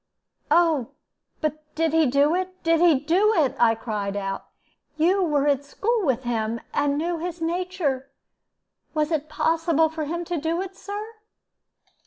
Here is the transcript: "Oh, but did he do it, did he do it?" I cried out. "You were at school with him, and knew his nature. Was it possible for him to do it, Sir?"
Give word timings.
"Oh, 0.49 0.93
but 1.41 1.75
did 1.75 1.93
he 1.93 2.07
do 2.07 2.33
it, 2.33 2.63
did 2.63 2.79
he 2.81 2.95
do 2.99 3.35
it?" 3.35 3.55
I 3.59 3.75
cried 3.75 4.17
out. 4.17 4.47
"You 4.97 5.21
were 5.21 5.47
at 5.47 5.63
school 5.63 6.03
with 6.03 6.23
him, 6.23 6.59
and 6.73 6.97
knew 6.97 7.19
his 7.19 7.39
nature. 7.39 8.09
Was 8.95 9.11
it 9.11 9.29
possible 9.29 9.89
for 9.89 10.05
him 10.05 10.25
to 10.25 10.37
do 10.41 10.59
it, 10.59 10.75
Sir?" 10.75 11.05